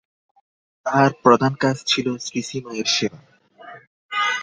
তাঁহার 0.85 1.11
প্রধান 1.23 1.53
কাজ 1.55 1.77
ছিল 1.85 2.07
শ্রীশ্রীমায়ের 2.17 2.87
সেবা। 2.87 3.19